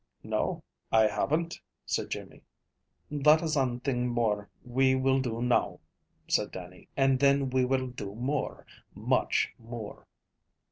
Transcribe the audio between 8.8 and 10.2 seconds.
much more."